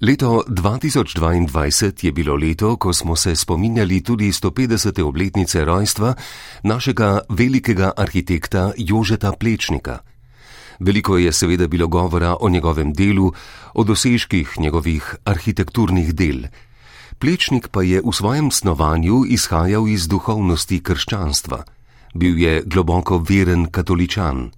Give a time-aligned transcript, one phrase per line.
[0.00, 5.02] Leto 2022 je bilo leto, ko smo se spominjali tudi 150.
[5.02, 6.14] obletnice rojstva
[6.62, 9.98] našega velikega arhitekta Jožeta Plečnika.
[10.80, 13.32] Veliko je seveda bilo govora o njegovem delu,
[13.74, 16.44] o dosežkih njegovih arhitekturnih del.
[17.18, 21.64] Plečnik pa je v svojem snovanju izhajal iz duhovnosti krščanstva.
[22.14, 24.50] Bil je globoko veren katoličan.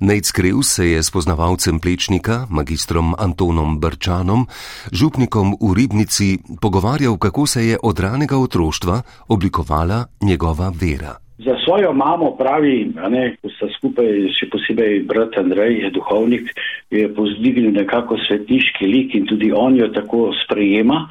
[0.00, 4.46] Nejc Kreus se je s poznavalcem Plečnika, magistrom Antonom Brčanom,
[4.92, 11.18] župnikom v Ribnici, pogovarjal, kako se je od ranega otroštva oblikovala njegova vera.
[11.38, 16.50] Za svojo mamo pravi, ne, ko sta skupaj, še posebej brat Andrej, je duhovnik,
[16.90, 21.08] je povzdignil nekako svetniški lik in tudi on jo tako sprejema.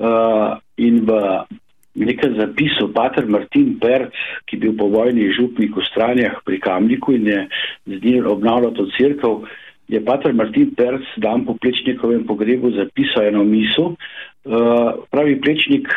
[0.00, 1.20] Uh, in v
[1.94, 4.14] nekaj zapisal pater Martin Perc,
[4.48, 7.40] ki je bil po vojni župnik v stranjah pri Kamniku in je
[7.86, 9.44] z njim obnavljal to crkv,
[9.88, 13.94] je pater Martin Perc dan po plečnikovem pogrebu zapisal eno misel.
[14.42, 15.88] Uh, pravi plečnik,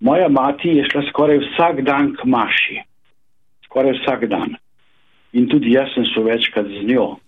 [0.00, 2.78] moja mati je šla skoraj vsak dan k maši.
[3.66, 4.54] Skoraj vsak dan.
[5.32, 7.18] In tudi jaz sem šel večkrat z njo.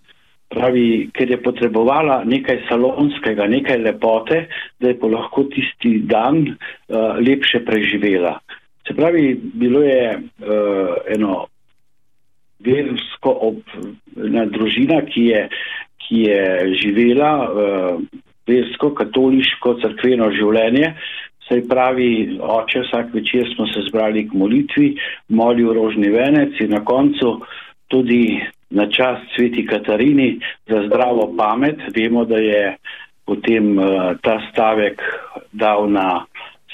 [0.53, 4.43] Pravi, ker je potrebovala nekaj salonskega, nekaj lepote,
[4.79, 8.37] da je pa lahko tisti dan uh, lepše preživela.
[8.87, 11.45] Se pravi, bilo je uh, eno
[12.63, 13.61] versko ob,
[14.17, 15.41] ena družina, ki je,
[16.03, 16.43] ki je
[16.83, 18.03] živela uh,
[18.47, 20.93] versko, katoliško, crkveno življenje.
[21.47, 24.93] Se pravi, oče, vsak večer smo se zbrali k molitvi,
[25.35, 27.39] molil rožni venec in na koncu
[27.91, 28.39] tudi
[28.73, 31.79] na čas sveti Katarini za zdravo pamet.
[31.95, 32.77] Vemo, da je
[33.25, 33.85] potem uh,
[34.21, 35.01] ta stavek
[35.51, 36.25] dal na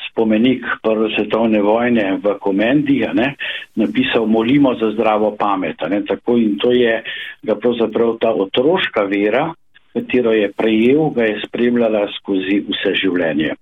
[0.10, 3.36] spomenik Prve svetovne vojne v Komendi, ne,
[3.76, 5.78] napisal molimo za zdravo pamet.
[5.90, 7.04] Ne, tako in to je
[7.44, 9.54] ga pravzaprav ta otroška vera,
[9.94, 13.56] katero je prejel, ga je spremljala skozi vse življenje.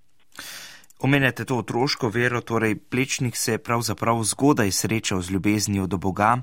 [1.00, 6.42] Omenjate to otroško vero, torej plečnik se je pravzaprav zgodaj srečal z ljubeznijo do Boga.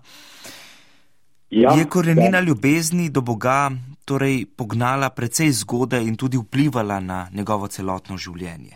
[1.55, 2.45] Ja, je korenina ja.
[2.45, 3.71] ljubezni do Boga
[4.05, 8.75] torej pognala precej zgodaj in tudi vplivala na njegovo celotno življenje?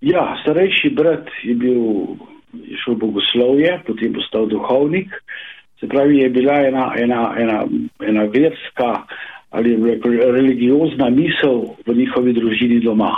[0.00, 1.80] Ja, starejši brat je bil
[2.64, 5.12] je šel v bogoslovje, potem postal duhovnik.
[5.80, 7.64] Se pravi, je bila ena, ena, ena,
[8.00, 8.92] ena verska
[9.56, 9.76] ali
[10.36, 13.12] religiozna misel v njihovi družini doma.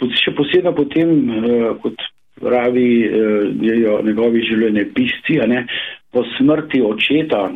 [0.00, 2.02] Še posebej potem, eh, kot
[2.40, 5.38] pravi eh, njegovi življenje pisci,
[6.10, 7.50] po smrti očeta,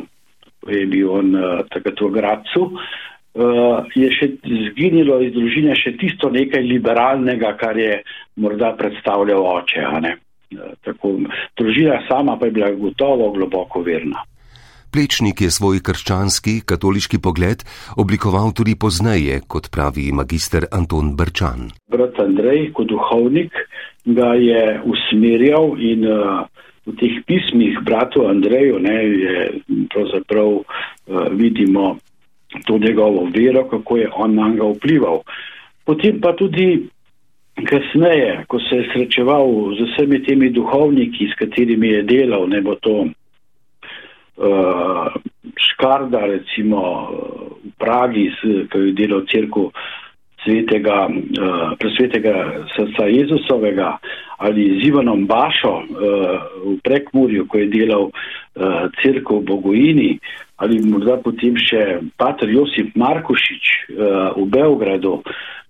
[0.69, 6.29] je bil on uh, takrat v Gracu, uh, je še zginilo iz družine še tisto
[6.33, 7.99] nekaj liberalnega, kar je
[8.41, 9.83] morda predstavljal oče.
[9.85, 11.17] Uh, tako,
[11.57, 14.23] družina sama pa je bila gotovo globoko verna.
[14.95, 17.65] Plečnik je svoj krščanski, katoliški pogled
[17.99, 21.67] oblikoval tudi pozneje, kot pravi magister Anton Brčan.
[21.91, 23.51] Brat Andrej, kot duhovnik,
[24.05, 26.47] ga je usmerjal in uh,
[26.85, 29.35] v teh pismih bratu Andreju ne, je
[29.93, 30.63] pravzaprav uh,
[31.31, 31.97] vidimo
[32.65, 35.19] to njegovo vero, kako je on na njega vplival.
[35.85, 36.89] Potem pa tudi
[37.63, 39.47] kasneje, ko se je srečeval
[39.77, 43.11] z vsemi temi duhovniki, s katerimi je delal, ne bo to uh,
[45.55, 47.09] Škarda, recimo
[47.63, 49.71] v Pragi, ki je delal crkvu
[50.45, 53.97] svetega, uh, presvetega srca Jezusovega
[54.37, 55.85] ali z Ivanom Bašo uh,
[56.65, 58.13] v Prekmurju, ko je delal uh,
[59.01, 60.11] crkvo v Bogojini
[60.55, 65.19] ali morda potem še pater Josip Markušič uh, v Beogradu.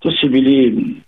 [0.06, 1.06] To so bili uh,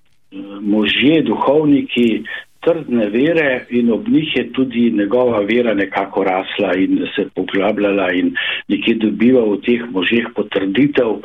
[0.61, 2.25] možje, duhovniki,
[2.67, 8.33] trdne vere in ob njih je tudi njegova vera nekako rasla in se poglabljala in
[8.67, 11.23] nekje dobiva v teh možeh potrditev uh,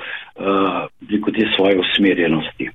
[1.36, 2.70] te svoje usmerjenosti.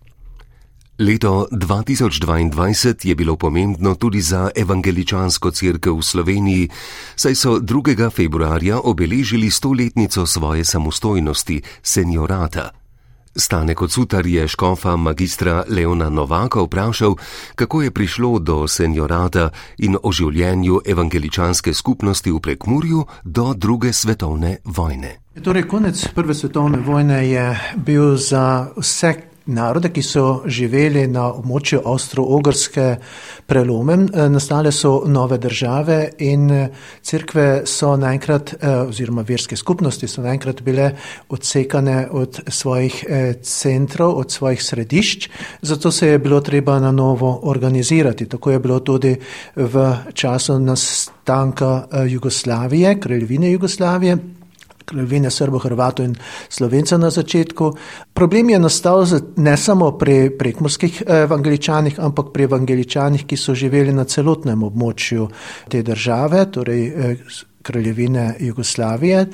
[0.99, 6.69] Leto 2022 je bilo pomembno tudi za evangeličansko crkvo v Sloveniji,
[7.15, 8.09] saj so 2.
[8.09, 12.86] februarja obeležili stoletnico svoje samostojnosti, seniorata.
[13.39, 17.15] Stane kot sutar je škofa magistra Leona Novaka vprašal,
[17.55, 24.57] kako je prišlo do seniorata in o življenju evangeličanske skupnosti v prekmurju do druge svetovne
[24.65, 25.15] vojne.
[25.43, 29.13] Torej, konec prve svetovne vojne je bil za vse
[29.47, 32.87] narode, ki so živeli na območju Avstro-Ogrske
[33.47, 36.69] prelomem, eh, nastale so nove države in eh,
[37.01, 40.91] crkve so naenkrat, eh, oziroma verske skupnosti so naenkrat bile
[41.29, 43.05] odsekane od svojih
[43.41, 45.29] centrov, od svojih središč,
[45.61, 48.25] zato se je bilo treba na novo organizirati.
[48.29, 49.15] Tako je bilo tudi
[49.55, 54.17] v času nastanka Jugoslavije, kraljevine Jugoslavije
[54.87, 56.15] kraljevine Srbo, Hrvato in
[56.49, 57.73] Slovenca na začetku.
[58.13, 59.05] Problem je nastal
[59.35, 65.27] ne samo pri prekmorskih evangeličanih, ampak pri evangeličanih, ki so živeli na celotnem območju
[65.69, 67.17] te države, torej
[67.61, 69.25] kraljevine Jugoslavije.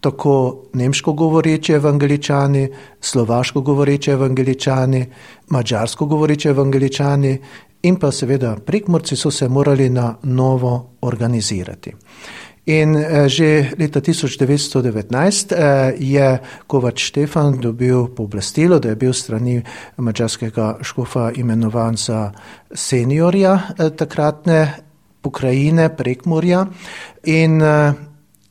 [0.00, 0.34] Tako
[0.78, 2.68] nemško govoreče evangeličani,
[3.00, 5.06] slovaško govoreče evangeličani,
[5.48, 7.38] mačarsko govoreče evangeličani
[7.82, 11.94] in pa seveda prekmorci so se morali na novo organizirati.
[12.68, 16.28] In eh, že leta 1919 eh, je
[16.68, 19.56] Kovač Štefan dobil pooblastilo, da je bil strani
[19.96, 22.32] mačarskega škofa imenovan za
[22.68, 24.84] seniorja eh, takratne
[25.24, 26.66] pokrajine Prekmorja
[27.24, 27.58] in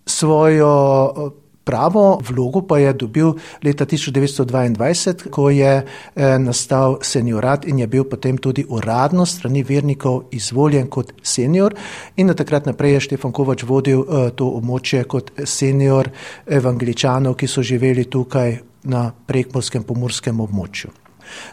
[0.06, 0.74] svojo
[1.68, 3.34] Pravo vlogo pa je dobil
[3.64, 10.30] leta 1922, ko je eh, nastal seniorat in je bil potem tudi uradno strani vernikov
[10.32, 11.76] izvoljen kot senior.
[12.16, 16.08] In na takrat naprej je Štefan Kovač vodil eh, to območje kot senior
[16.48, 21.07] evangeličanov, ki so živeli tukaj na prekmorskem pomorskem območju.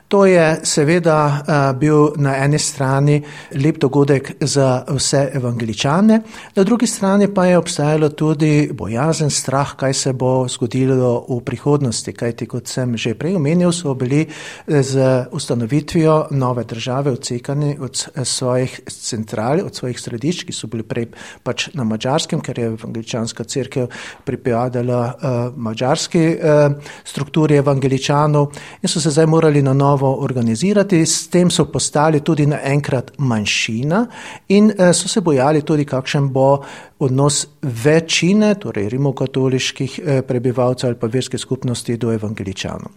[0.08, 3.22] To je seveda eh, bil na eni strani
[3.54, 6.20] lep dogodek za vse evangeličane,
[6.56, 12.12] na drugi strani pa je obstajalo tudi bojazen, strah, kaj se bo zgodilo v prihodnosti.
[12.12, 18.06] Kajti, kot sem že prej omenil, so bili eh, z ustanovitvijo nove države odsekani od
[18.14, 21.08] eh, svojih central, od svojih središč, ki so bili prej
[21.42, 23.86] pač na mačarskem, ker je evangeličanska crkva
[24.24, 26.72] pripadala uh, mačarski uh,
[27.04, 32.46] strukturi evangeličanov in so se zdaj morali na novo organizirati, s tem so postali tudi
[32.46, 34.06] naenkrat manjšina
[34.48, 36.62] in eh, so se bojali tudi, kakšen bo
[36.98, 42.92] odnos večine, torej rimokatoliških eh, prebivalcev ali pa verske skupnosti do evangeličanov.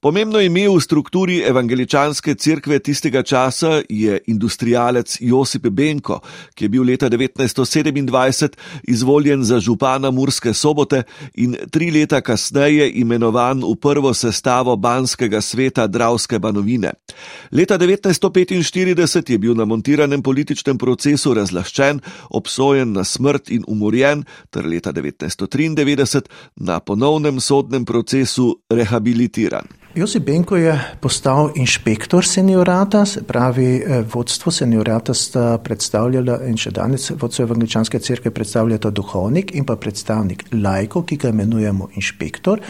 [0.00, 6.20] Pomembno ime v strukturi evangeličanske cerkve tistega časa je industrijalec Josip Benko,
[6.54, 11.02] ki je bil leta 1927 izvoljen za župana Murske sobote
[11.34, 16.92] in tri leta kasneje imenovan v prvo sestavo banskega sveta Dravske banovine.
[17.52, 22.00] Leta 1945 je bil na montiranem političnem procesu razlaščen,
[22.30, 29.86] obsojen na smrt in umorjen, ter leta 1993 na ponovnem sodnem procesu rehabilitiran.
[29.96, 36.70] Josip Benko je postal inšpektor seniorata, se pravi, eh, vodstvo seniorata sta predstavljala in še
[36.70, 42.60] danes vodstvo evangeličanske cerkve predstavljata duhovnik in pa predstavnik lajko, ki ga imenujemo inšpektor.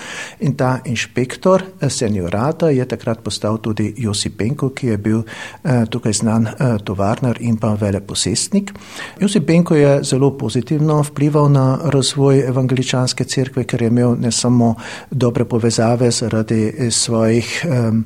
[0.40, 5.22] In ta inšpektor eh, seniorata je takrat postal tudi Josip Benko, ki je bil
[5.64, 6.48] eh, tukaj znan
[6.84, 8.72] tovarnar in pa veleposestnik.
[9.20, 14.74] Josip Benko je zelo pozitivno vplival na razvoj evangeličanske cerkve, ker je imel ne samo
[15.10, 18.04] dobre povezave zaradi svoje svojih um,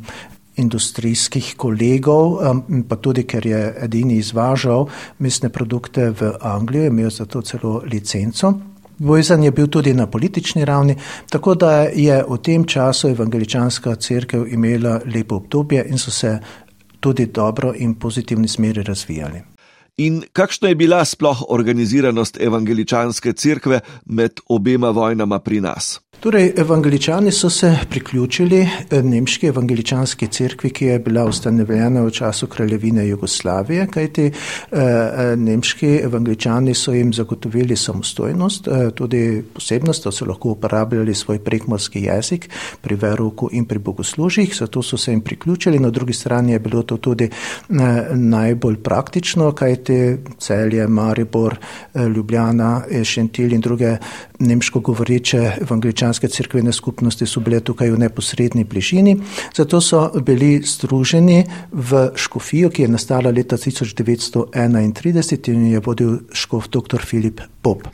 [0.56, 4.86] industrijskih kolegov, um, pa tudi, ker je edini izvažal
[5.18, 8.52] mesne produkte v Anglijo, imel za to celo licenco.
[8.98, 10.94] Vojzan je bil tudi na politični ravni,
[11.30, 16.38] tako da je v tem času evangeličanska crkva imela lepo obdobje in so se
[17.00, 19.42] tudi dobro in pozitivni smeri razvijali.
[19.96, 26.00] In kakšna je bila sploh organiziranost evangeličanske crkve med obema vojnama pri nas?
[26.20, 32.46] Torej, evangeličani so se priključili eh, nemški evangeličanski cerkvi, ki je bila ustanovljena v času
[32.46, 34.32] kraljevine Jugoslavije, kajti eh,
[34.72, 41.38] eh, nemški evangeličani so jim zagotovili samostojnost, eh, tudi posebnost, da so lahko uporabljali svoj
[41.38, 42.50] prekmorski jezik
[42.80, 45.78] pri veroku in pri bogoslužjih, zato so se jim priključili.
[45.78, 47.74] Na drugi strani je bilo to tudi eh,
[48.14, 51.56] najbolj praktično, kajti celje, Maribor,
[51.94, 53.96] eh, Ljubljana, Šentil in druge
[54.38, 59.16] nemško govoreče evangeličane krščanske crkvene skupnosti so bile tukaj v neposrednji bližini,
[59.54, 66.68] zato so bili združeni v škofijo, ki je nastala leta 1931 in je vodil škof
[66.68, 66.98] dr.
[67.04, 67.86] Filip Pop.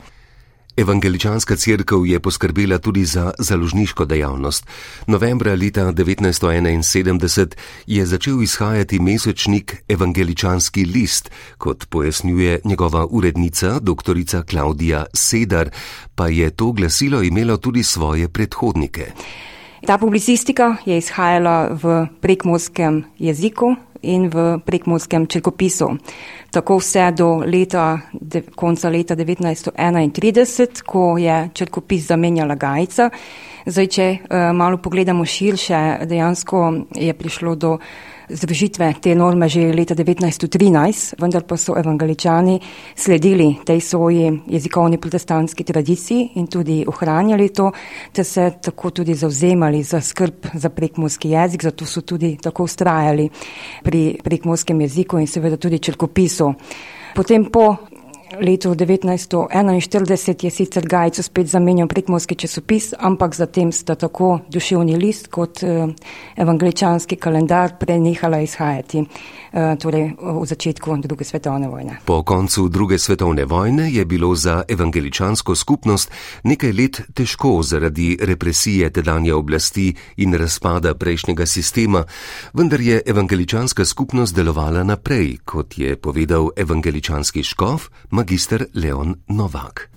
[0.76, 4.66] Evangeličanska crkva je poskrbela tudi za založniško dejavnost.
[5.06, 7.54] Novembra leta 1971
[7.87, 14.42] je začel izhajati mesečnik Evangeličanski list, kot pojasnjuje njegova urednica, dr.
[14.50, 15.71] Klaudija Sedar,
[16.14, 19.12] pa je to glasilo imelo tudi svoje predhodnike.
[19.87, 25.91] Ta publicistika je izhajala v prekmorskem jeziku in v prekmorskem črkopisu
[26.50, 33.11] tako vse do leta, de, konca leta 1931, ko je črkopis zamenjala Gajca.
[33.66, 36.58] Zdaj, če uh, malo pogledamo širše, dejansko
[36.94, 37.70] je prišlo do
[38.28, 42.61] združitve te norme že leta 1913, vendar pa so evangeličani
[42.94, 47.73] sledili tej svoji jezikovni protestantski tradiciji in tudi ohranjali to,
[48.12, 53.28] ter se tako tudi zauzemali za skrb za prekmorski jezik, zato so tudi tako ustrajali
[53.82, 56.54] pri prekmorskem jeziku in seveda tudi črkopisu.
[57.14, 57.76] Potem po
[58.40, 65.28] letu 1941 je sicer Gajcu spet zamenjal prekmorski časopis, ampak zatem sta tako duševni list
[65.28, 65.90] kot uh,
[66.37, 71.99] evangeličanski kalendar prenehala izhajati uh, torej v začetku druge svetovne vojne.
[72.05, 76.11] Po koncu druge svetovne vojne je bilo za evangeličansko skupnost
[76.45, 82.05] nekaj let težko zaradi represije tedanje oblasti in razpada prejšnjega sistema,
[82.52, 87.90] vendar je evangeličanska skupnost delovala naprej, kot je povedal evangeličanski škof,
[88.26, 89.90] magistr Leon Novak.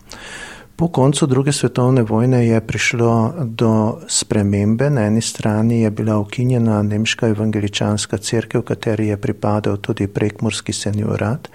[0.76, 4.90] Po koncu druge svetovne vojne je prišlo do spremembe.
[4.90, 10.74] Na eni strani je bila ukinjena nemška evangeličanska crkva, v kateri je pripadal tudi prekmorski
[10.74, 11.50] seniorat.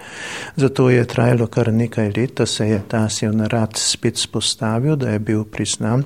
[0.55, 5.19] Zato je trajalo kar nekaj let, da se je ta seniorat spet spostavil, da je
[5.19, 6.03] bil priznan.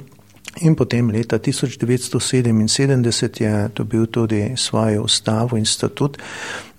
[0.62, 6.18] In potem leta 1977 je dobil tudi svojo ustavo in statut,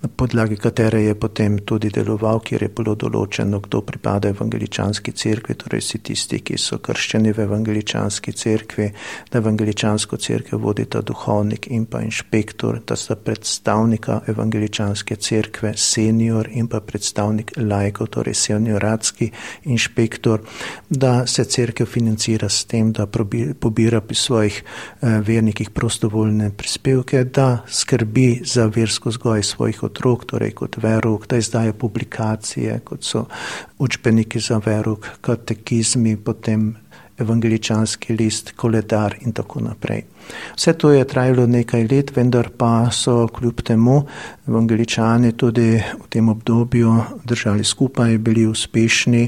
[0.01, 5.55] na podlagi katere je potem tudi deloval, kjer je bilo določeno, kdo pripada evangeličanski cerkvi,
[5.61, 8.87] torej vsi tisti, ki so krščeni v evangeličanski cerkvi,
[9.29, 16.69] da evangeličansko cerkev vodita duhovnik in pa inšpektor, da sta predstavnika evangeličanske cerkve senior in
[16.71, 19.29] pa predstavnik lajkov, torej senioratski
[19.69, 20.41] inšpektor,
[20.89, 27.61] da se cerkev financira s tem, da pobira pri svojih eh, vernikih prostovoljne prispevke, da
[27.69, 33.25] skrbi za versko zgoj svojih otrok, otrok, torej kot verok, da izdajo publikacije, kot so
[33.79, 36.71] učbeniki za verok, katekizmi, potem
[37.21, 40.03] evangeličanski list, koledar in tako naprej.
[40.55, 44.01] Vse to je trajalo nekaj let, vendar pa so kljub temu
[44.47, 46.95] evangeličani tudi v tem obdobju
[47.25, 49.27] držali skupaj, bili uspešni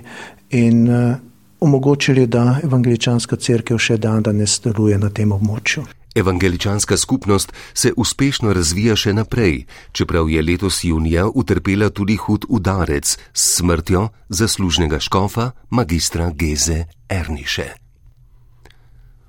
[0.49, 1.15] in uh,
[1.59, 5.85] omogočili, da evangeličanska crkva še dan danes deluje na tem območju.
[6.15, 13.17] Evangeličanska skupnost se uspešno razvija še naprej, čeprav je letos junija utrpela tudi hud udarec
[13.33, 17.83] s smrtjo zaslužnega škofa magistra Geze Erniše.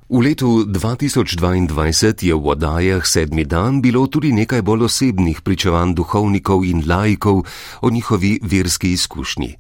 [0.09, 6.65] V letu 2022 je v odajah sedmi dan bilo tudi nekaj bolj osebnih pričevanj duhovnikov
[6.65, 7.43] in laikov
[7.81, 9.57] o njihovi verski izkušnji.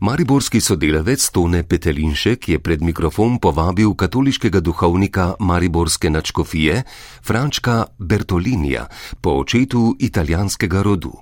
[0.00, 6.82] Mariborski sodelavec Tone Petelinšek je pred mikrofon povabil katoliškega duhovnika Mariborske načkofije
[7.22, 8.86] Frančka Bertolinija
[9.20, 11.12] po očetu italijanskega rodu.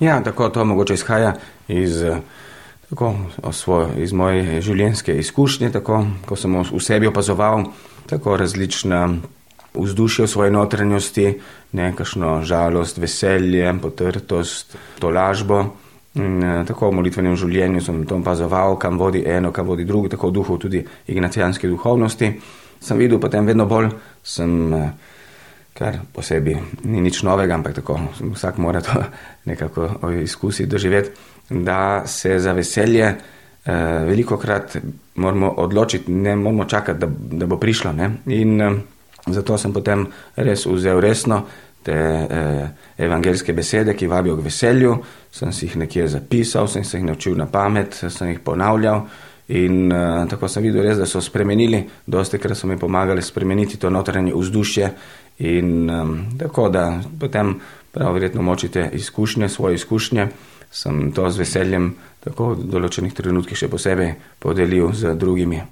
[0.00, 1.36] Ja, tako to mogoče izhaja
[1.68, 2.02] iz,
[2.90, 3.14] tako,
[3.52, 7.70] svoj, iz moje življenjske izkušnje, tako, ko sem v sebi opazoval
[8.10, 9.06] tako različna
[9.74, 11.34] vzdušja v svoji notranjosti,
[11.72, 15.85] nekašno žalost, veselje, potrtost, tolažbo.
[16.16, 20.08] In, eh, tako v molitvenem življenju sem to opazoval, kam vodi eno, kam vodi drugo,
[20.08, 22.30] tako v duhu tudi ignacijanske duhovnosti.
[22.80, 23.90] Sem videl potem vedno bolj,
[24.22, 24.90] sem, eh,
[25.76, 28.00] kar posebej ni nič novega, ampak tako
[28.32, 28.96] vsak mora to
[29.50, 31.10] nekako izkusiti, doživeti,
[31.50, 33.72] da se za veselje eh,
[34.06, 34.76] veliko krat
[35.14, 37.92] moramo odločiti, ne moramo čakati, da, da bo prišlo.
[37.92, 38.10] Ne?
[38.26, 38.72] In eh,
[39.26, 40.06] zato sem potem
[40.36, 41.44] res vzel resno
[41.86, 44.96] te eh, evangelske besede, ki vabijo k veselju,
[45.30, 49.04] sem si jih nekje zapisal, sem se jih naučil na pamet, sem jih ponavljal
[49.54, 53.78] in eh, tako sem videl res, da so spremenili, dosti krat so mi pomagali spremeniti
[53.78, 54.90] to notranje vzdušje
[55.46, 56.02] in eh,
[56.42, 56.88] tako da
[57.20, 57.54] potem
[57.94, 60.28] prav verjetno močite izkušnje, svoje izkušnje,
[60.70, 61.94] sem to z veseljem
[62.26, 65.62] tako v določenih trenutkih še posebej podelil z drugimi.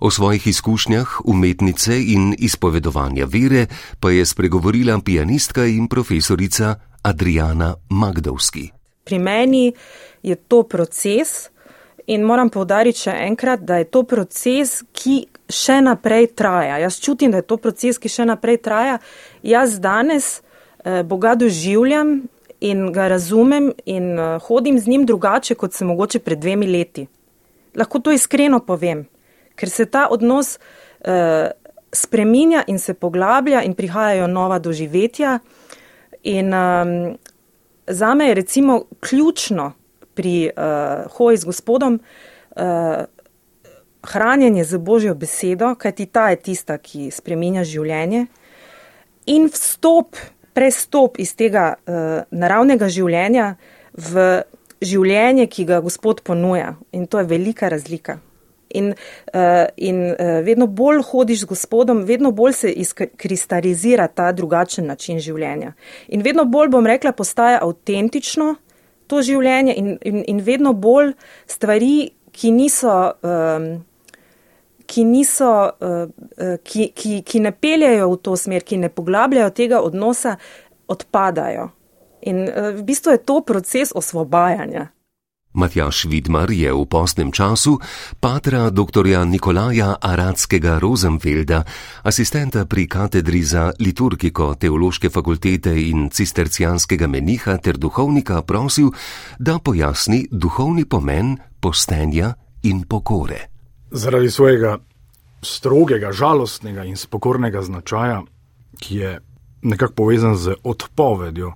[0.00, 3.66] O svojih izkušnjah umetnice in izpovedovanja vere
[4.00, 8.68] pa je spregovorila pianistka in profesorica Adriana Magdovski.
[9.04, 9.72] Pri meni
[10.22, 11.50] je to proces
[12.06, 16.80] in moram povdariti še enkrat, da je to proces, ki še naprej traja.
[16.80, 18.98] Jaz čutim, da je to proces, ki še naprej traja.
[19.42, 22.22] Jaz danes eh, Boga doživljam
[22.60, 27.06] in ga razumem in eh, hodim z njim drugače, kot se mogoče pred dvemi leti.
[27.76, 29.04] Lahko to iskreno povem
[29.60, 31.50] ker se ta odnos uh,
[31.92, 35.38] spreminja in se poglablja in prihajajo nova doživetja.
[36.22, 37.18] In um,
[37.86, 39.72] za me je recimo ključno
[40.14, 42.62] pri uh, hoji z gospodom uh,
[44.02, 48.26] hranjenje z božjo besedo, kajti ta je tista, ki spreminja življenje
[49.26, 50.16] in vstop,
[50.56, 53.54] prestop iz tega uh, naravnega življenja
[53.94, 54.42] v
[54.80, 56.74] življenje, ki ga gospod ponuja.
[56.96, 58.18] In to je velika razlika.
[58.74, 58.92] In,
[59.34, 65.18] uh, in uh, vedno bolj hodiš z gospodom, vedno bolj se izkristalizira ta drugačen način
[65.18, 65.72] življenja.
[66.08, 68.54] In vedno bolj, bom rekla, postaja avtentično
[69.10, 71.14] to življenje in, in, in vedno bolj
[71.50, 72.96] stvari, ki niso.
[73.22, 73.70] Um,
[74.90, 75.46] Ki, niso,
[76.66, 80.32] ki, ki, ki ne peljajo v to smer, ki ne poglabljajo tega odnosa,
[80.90, 81.68] odpadajo.
[82.26, 84.88] In v bistvu je to proces osvobajanja.
[85.52, 87.78] Matjaš Vidmar je v postnem času
[88.20, 89.26] patra dr.
[89.26, 91.64] Nikolaja Aradskega Rosenfelda,
[92.02, 98.94] asistenta pri katedri za liturgiko Teološke fakultete in cistercijanskega meniha ter duhovnika prosil,
[99.38, 103.50] da pojasni duhovni pomen postenja in pokore.
[103.90, 104.78] Zaradi svojega
[105.42, 108.22] strogega, žalostnega in spokornega značaja,
[108.78, 109.18] ki je
[109.62, 111.52] nekako povezan z odpovedjo,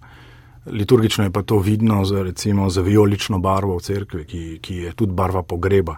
[0.66, 4.92] liturgično je pa to vidno z, recimo, z vijolično barvo v cerkvi, ki, ki je
[4.92, 5.96] tudi barva pogreba.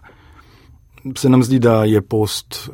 [1.16, 2.68] Se nam zdi, da je post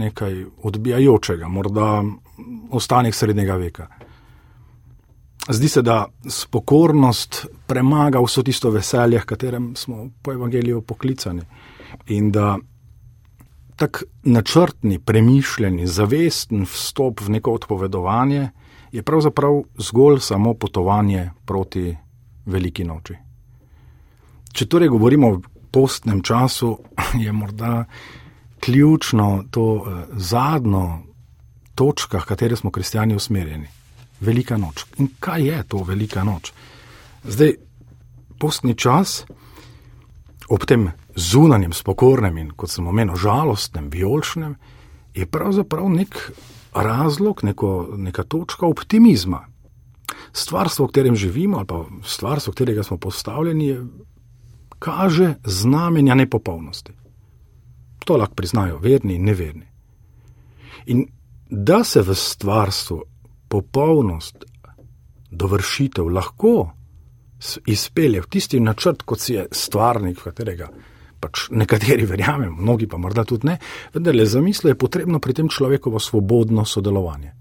[0.00, 2.02] nekaj odbijajočega, morda
[2.70, 3.86] ostanek srednjega veka.
[5.48, 11.42] Zdi se, da spokornost premaga vso tisto veselje, katerem smo po evangeliju poklicani.
[12.06, 12.56] In da
[13.76, 18.48] tak načrtni, premišljeni, zavesten vstop v neko odpovedovanje
[18.96, 21.96] je pravzaprav zgolj samo potovanje proti
[22.46, 23.14] veliki noči.
[24.52, 26.70] Če torej govorimo o postnem času,
[27.24, 27.84] je morda
[28.60, 30.86] ključno to eh, zadnjo
[31.74, 33.68] točka, v kateri smo kristijani usmerjeni.
[34.20, 34.86] Velika noč.
[34.96, 36.54] In kaj je to velika noč?
[37.24, 37.52] Zdaj,
[38.40, 39.26] postni čas,
[40.48, 44.56] ob tem zunanjem, spokornem in, kot sem omenil, žalostnem, vijoličnem,
[45.14, 46.16] je pravzaprav nek
[46.82, 49.46] razlog, neko, neka točka optimizma.
[50.32, 53.86] Stvarstvo, v katerem živimo, ali pa stvarstvo, v katerega smo postavljeni, je,
[54.78, 56.92] kaže znamenja nepopolnosti.
[58.04, 59.66] To lahko priznajo verni in neverni.
[60.86, 61.06] In
[61.50, 63.02] da se v stvarstvu
[63.48, 64.44] popolnost,
[65.30, 66.70] dovršitev lahko
[67.66, 70.68] izpelje v tisti načrt, kot si je stvarnik, v katerega
[71.20, 73.58] pač nekateri verjamemo, mnogi pa morda tudi ne,
[73.94, 77.32] vendar le za misli je potrebno pri tem človekovo svobodno sodelovanje.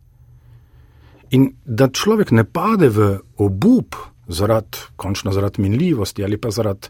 [1.31, 3.95] In da človek ne pade v obup,
[4.27, 6.89] zaradi, končno zaradi minljivosti ali pa zaradi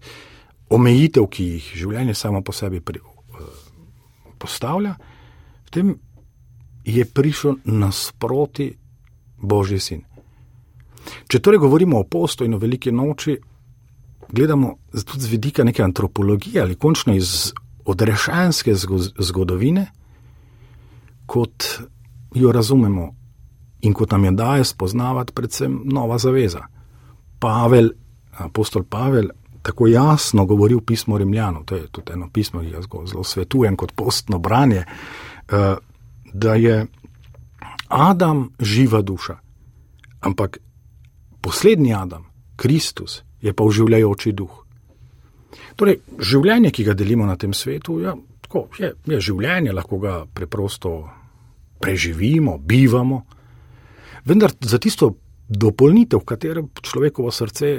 [0.69, 3.39] omejitev, ki jih življenje samo po sebi pri, uh,
[4.41, 4.95] postavlja,
[5.65, 5.95] potem
[6.85, 8.69] je prišel nasproti
[9.37, 10.03] Božji sin.
[11.29, 13.35] Če torej govorimo o postoju in o veliki noči,
[14.29, 17.53] gledamo tudi z vidika neke antropologije ali končno iz
[17.85, 18.73] odrešenske
[19.19, 19.85] zgodovine,
[21.25, 21.63] kot
[22.33, 23.15] jo razumemo
[23.81, 26.61] in kot nam je daje spoznavati predvsem nova zaveza.
[27.39, 27.89] Pavel,
[28.37, 29.29] apostol Pavel,
[29.61, 33.75] tako jasno govori v pismu Rimljanu, to je tudi eno pismo, ki ga zelo svetujem
[33.75, 35.75] kot postno branje, eh,
[36.33, 36.85] da je
[37.87, 39.37] Adam živa duša,
[40.19, 40.57] ampak
[41.41, 44.61] poslednji Adam, Kristus, je pa uživljajoči duh.
[45.75, 50.15] Torej, življenje, ki ga delimo na tem svetu, ja, tako, je, je življenje, lahko ga
[50.25, 50.95] preprosto
[51.79, 53.21] preživimo, bivamo,
[54.25, 55.13] vendar za tisto
[55.47, 57.75] dopolnitev, v katero človekovo srce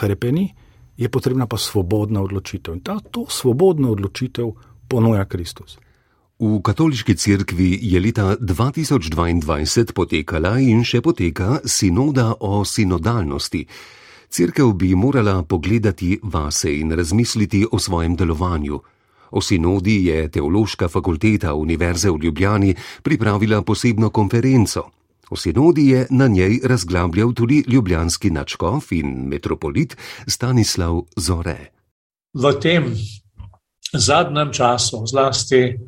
[0.00, 0.48] hrepeni,
[0.96, 2.74] je potrebna pa svobodna odločitev.
[2.74, 4.52] In ta to svobodna odločitev
[4.88, 5.78] ponuja Kristus.
[6.38, 13.62] V katoliški cerkvi je leta 2022 potekala in še poteka sinoda o sinodalnosti.
[14.34, 18.80] Cerkev bi morala pogledati vase in razmisliti o svojem delovanju.
[19.30, 24.82] O sinodi je Teološka fakulteta Univerze v Ljubljani pripravila posebno konferenco.
[25.30, 31.70] O sinodi je na njej razglabljal tudi ljubljanski načkov in metropolit Stanislav Zore.
[32.34, 32.90] V tem
[33.92, 35.78] zadnjem času, zlasti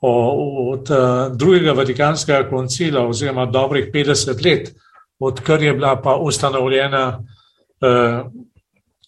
[0.00, 4.74] od eh, drugega Vatikanskega koncila, oziroma dobrih 50 let,
[5.18, 7.24] odkar je bila pa ustanovljena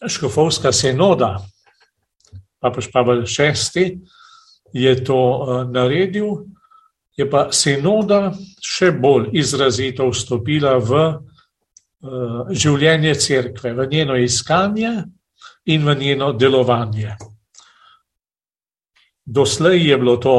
[0.08, 1.38] škofovska sinoda,
[2.60, 4.00] papež Pavel VI
[4.72, 6.46] je to uh, naredil,
[7.16, 8.30] je pa sinoda
[8.62, 14.92] še bolj izrazito vstopila v uh, življenje cerkve, v njeno iskanje
[15.66, 17.16] in v njeno delovanje.
[19.26, 20.38] Doslej je bilo to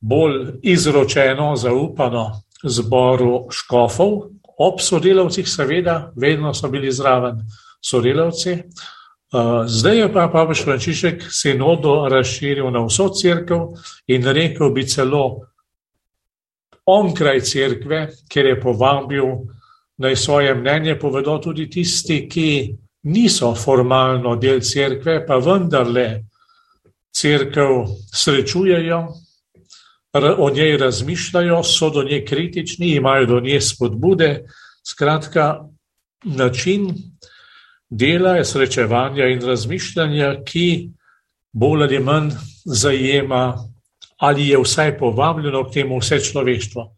[0.00, 7.40] bolj izročeno, zaupano zboru škofov, ob sodelavcih, seveda, vedno so bili zraven
[7.80, 8.58] sodelavci.
[9.32, 13.60] Uh, zdaj je pa Papež Frančišek sinodo razširil na vso crkvo
[14.10, 15.46] in rekel bi celo
[16.86, 19.24] onkraj crkve, ker je povabil
[20.02, 26.24] naj svoje mnenje povedo tudi tisti, ki niso formalno del crkve, pa vendarle
[27.12, 29.00] crkv srečujejo,
[30.12, 34.44] o njej razmišljajo, so do nje kritični, imajo do nje spodbude.
[34.90, 35.58] Skratka,
[36.24, 36.94] način
[37.90, 40.90] dela, srečevanja in razmišljanja, ki
[41.52, 42.30] bolj ali manj
[42.64, 43.54] zajema
[44.20, 46.96] ali je vsaj povabljeno k temu vse človeštvo.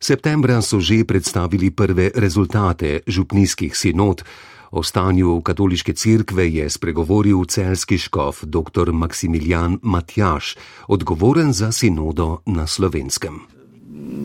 [0.00, 4.24] Septembra so že predstavili prve rezultate župnijskih sinod.
[4.72, 8.92] O stanju katoliške cerkve je spregovoril celski škof dr.
[8.92, 10.56] Maksimilijan Matjaš,
[10.88, 13.40] odgovoren za sinodo na slovenskem.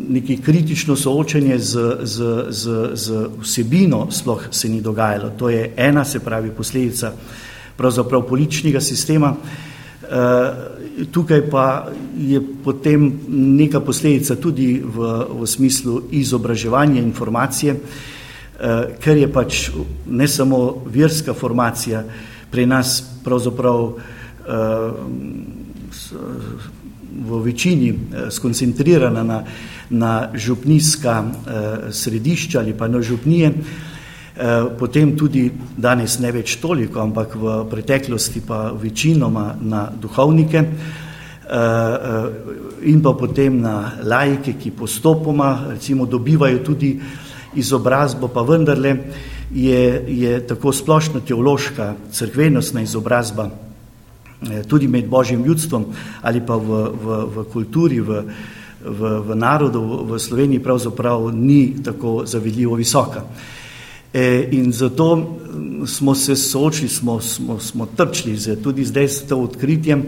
[0.09, 5.29] Neki kritično soočenje z, z, z, z vsebino sploh se ni dogajalo.
[5.29, 7.11] To je ena, se pravi, posledica
[7.77, 9.35] pravzaprav političnega sistema.
[9.35, 17.75] E, tukaj pa je potem neka posledica tudi v, v smislu izobraževanja informacije.
[17.75, 18.16] Eh,
[18.99, 19.69] ker je pač
[20.05, 22.03] ne samo verska formacija
[22.51, 24.91] pri nas pravzaprav eh,
[27.27, 29.43] v večini eh, skoncentrirana na,
[29.89, 31.23] na župnijska
[31.91, 33.53] središča ali pa na župnije,
[34.79, 40.61] potem tudi danes ne več toliko, ampak v preteklosti pa večinoma na duhovnike
[42.83, 46.91] in pa potem na lajke, ki postopoma recimo dobivajo tudi
[47.55, 48.97] izobrazbo, pa vendarle
[49.53, 55.85] je, je tako splošna teološka, crkvenostna izobrazba eh, tudi med božjim ljudstvom
[56.21, 58.23] ali pa v, v, v kulturi, v,
[58.85, 63.23] v, v narodu v Sloveniji pravzaprav ni tako zavidljivo visoka.
[64.13, 69.27] E, in zato mm, smo se soočili, smo, smo, smo trčili z, tudi zdaj s
[69.27, 70.05] to odkritjem,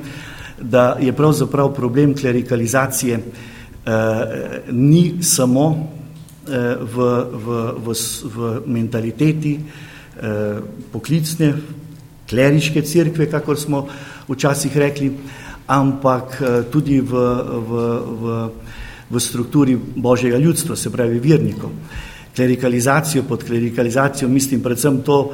[0.61, 3.21] da je pravzaprav problem klerikalizacije e,
[4.71, 5.89] ni samo
[6.49, 6.95] v,
[7.33, 7.47] v,
[7.85, 7.87] v,
[8.25, 10.59] v mentaliteti eh,
[10.91, 11.53] poklicne,
[12.29, 13.87] kleriške cerkve, kakor smo
[14.29, 15.11] včasih rekli,
[15.67, 17.71] ampak eh, tudi v, v,
[18.21, 18.25] v,
[19.09, 21.71] v strukturi božjega ljudstva, se pravi virnikov.
[22.35, 25.33] Klerikalizacijo, pod klerikalizacijo mislim predvsem to,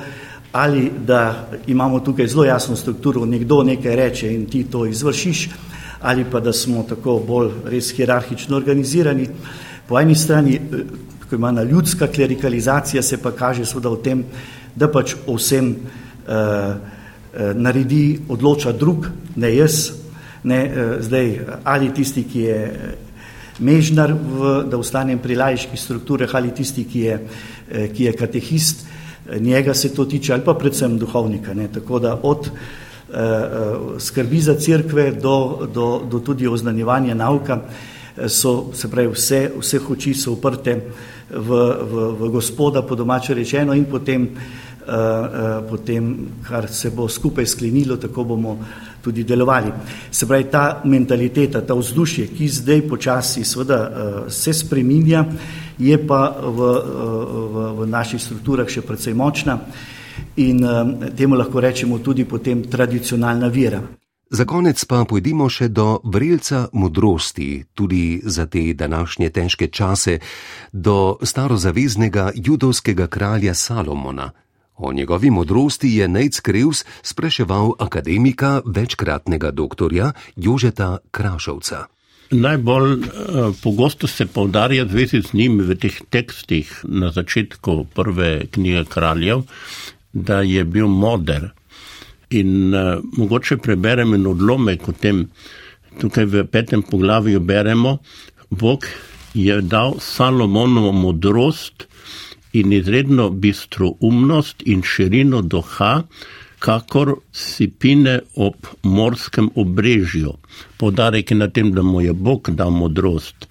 [0.56, 5.50] ali da imamo tukaj zelo jasno strukturo, nekdo nekaj reče in ti to izvršiš,
[6.02, 9.28] ali pa da smo tako bolj res hierarhično organizirani.
[9.88, 10.60] Po eni strani
[11.22, 14.24] tako imena ljudska klerikalizacija se pa kaže seveda v tem,
[14.76, 16.74] da pač o vsem uh,
[17.54, 19.92] naredi, odloča drug, ne jaz,
[20.44, 21.32] ne uh, zdaj
[21.64, 22.60] ali tisti, ki je
[23.60, 28.86] mežnar, v, da ostanem pri lajških strukturah, ali tisti, ki je, uh, ki je katehist,
[29.40, 31.54] njega se to tiče, ali pa predvsem duhovnika.
[31.54, 31.68] Ne?
[31.74, 37.62] Tako da od uh, skrbi za crkve do, do, do tudi oznanjevanja nauka
[38.28, 40.76] so, se pravi, vse, vse oči so uprte
[41.30, 47.08] v, v, v gospoda, po domače rečeno, in potem, uh, uh, potem, kar se bo
[47.08, 48.58] skupaj sklenilo, tako bomo
[49.02, 49.72] tudi delovali.
[50.12, 55.26] Se pravi, ta mentaliteta, ta vzdušje, ki zdaj počasi seveda uh, se spreminja,
[55.78, 56.72] je pa v,
[57.52, 59.60] v, v naših strukturah še precej močna
[60.40, 63.84] in uh, temu lahko rečemo tudi potem tradicionalna vera.
[64.30, 70.20] Za konec pa pojdimo še do vrelca modrosti, tudi za te današnje težke čase,
[70.72, 74.32] do starozaveznega judovskega kralja Salomona.
[74.78, 81.86] O njegovi modrosti je Nejc Krevs spraševal akademika, večkratnega doktorja Jožeta Krašovca.
[82.32, 83.06] Najbolj uh,
[83.64, 89.46] pogosto se povdarja v zvezi z njim v teh tekstih na začetku prve knjige kraljev,
[90.14, 91.54] da je bil moder.
[92.30, 95.26] In uh, mogoče preberem en odlomek o tem,
[96.02, 97.98] tukaj v petem poglavju beremo,
[98.50, 98.88] Bog
[99.34, 101.88] je dal Salomonovo modrost
[102.54, 106.04] in izredno bistro umnost in širino duha,
[106.60, 110.34] kakor si pine ob morskem obrežju.
[110.78, 113.48] Podarek je na tem, da mu je Bog dal modrost.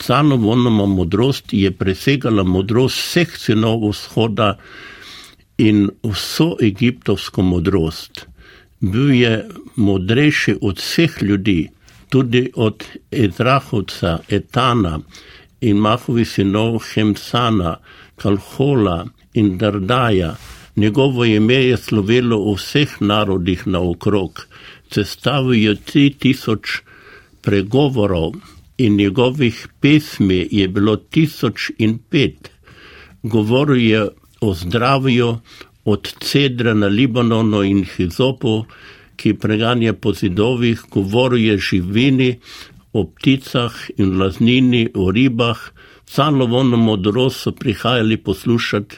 [0.00, 4.54] Salomonova modrost je presegala modrost vseh sinov vzhoda,
[5.60, 8.26] in vso egiptovsko modrost.
[8.80, 9.32] Bil je
[9.76, 11.68] modrejši od vseh ljudi,
[12.08, 15.00] tudi od Edrahovca, Etana
[15.60, 17.76] in Mahovi sinov Hemsana,
[18.16, 20.36] Kalhola in Dardaja.
[20.76, 24.46] Njegovo ime je slovelo v vseh narodih naokrog.
[24.90, 26.80] Sestavil je tri tisoč
[27.42, 28.32] pregovorov
[28.78, 32.50] in njegovih pesmi je bilo tisoč in pet.
[33.22, 34.08] Govoril je
[34.40, 35.38] o zdravju
[35.84, 38.64] od cedra na Libanonu in Hizopu,
[39.16, 42.38] ki preganja po zidovih, govoruje živini,
[42.92, 45.70] o pticah in laznini, o ribah,
[46.10, 48.96] Salovono modrost so prihajali poslušati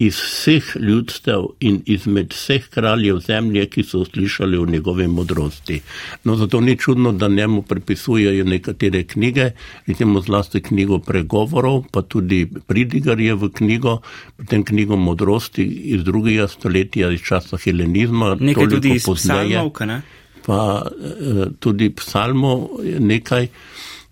[0.00, 5.80] iz vseh ljudstev in izmed vseh kraljev zemlje, ki so slišali o njegovi modrosti.
[6.24, 9.50] No, zato ni čudno, da njemu pripisujejo nekatere knjige,
[9.86, 13.98] recimo zlasti knjigo pregovorov, pa tudi pridigarje v knjigo,
[14.36, 18.36] potem knjigo modrosti iz drugega stoletja, iz časa helenizma.
[18.40, 20.00] Nekaj tudi iz psalmov, ne?
[20.46, 23.48] Pa eh, tudi psalmov nekaj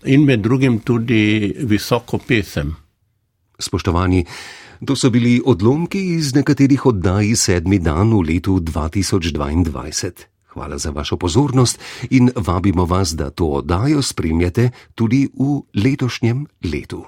[0.05, 2.75] in med drugim tudi visoko pesem.
[3.59, 4.25] Spoštovani,
[4.85, 10.11] To so bili odlomki iz nekaterih oddaj sedmi dan v letu 2022.
[10.49, 17.05] Hvala za vašo pozornost in vabimo vas, da to oddajo spremljate tudi v letošnjem letu.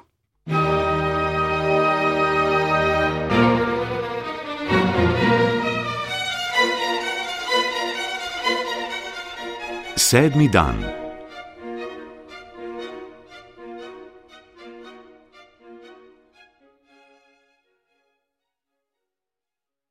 [9.96, 11.01] Sedmi dan.